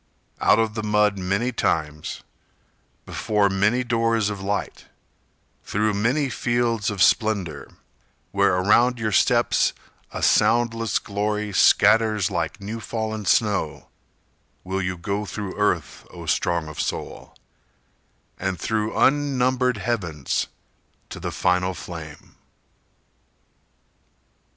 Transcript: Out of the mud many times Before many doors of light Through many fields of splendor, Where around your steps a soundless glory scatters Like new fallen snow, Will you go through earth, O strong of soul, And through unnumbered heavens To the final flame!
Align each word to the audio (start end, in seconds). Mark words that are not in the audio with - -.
Out 0.39 0.57
of 0.57 0.73
the 0.73 0.81
mud 0.81 1.19
many 1.19 1.51
times 1.51 2.23
Before 3.05 3.49
many 3.51 3.83
doors 3.83 4.31
of 4.31 4.41
light 4.41 4.85
Through 5.63 5.93
many 5.93 6.27
fields 6.27 6.89
of 6.89 7.03
splendor, 7.03 7.73
Where 8.31 8.55
around 8.55 8.97
your 8.97 9.11
steps 9.11 9.73
a 10.11 10.23
soundless 10.23 10.97
glory 10.97 11.53
scatters 11.53 12.31
Like 12.31 12.59
new 12.59 12.79
fallen 12.79 13.25
snow, 13.25 13.89
Will 14.63 14.81
you 14.81 14.97
go 14.97 15.23
through 15.27 15.55
earth, 15.55 16.07
O 16.09 16.25
strong 16.25 16.67
of 16.67 16.81
soul, 16.81 17.35
And 18.39 18.59
through 18.59 18.97
unnumbered 18.97 19.77
heavens 19.77 20.47
To 21.09 21.19
the 21.19 21.29
final 21.31 21.75
flame! 21.75 22.37